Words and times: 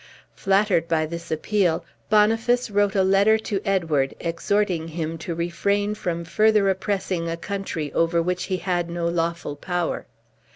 Flattered 0.33 0.87
by 0.87 1.05
this 1.05 1.29
appeal, 1.29 1.85
Boniface 2.09 2.71
wrote 2.71 2.95
a 2.95 3.03
letter 3.03 3.37
to 3.37 3.61
Edward, 3.63 4.15
exhorting 4.19 4.87
him 4.87 5.15
to 5.19 5.35
refrain 5.35 5.93
from 5.93 6.25
Further 6.25 6.67
oppressing 6.71 7.29
a 7.29 7.37
country 7.37 7.93
over 7.93 8.19
which 8.19 8.45
he 8.45 8.57
had 8.57 8.89
no 8.89 9.07
lawful 9.07 9.55
power. 9.55 10.07